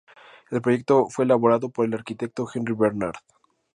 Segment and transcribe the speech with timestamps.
[0.49, 3.17] El proyecto fue elaborado por el arquitecto Henry Bernard.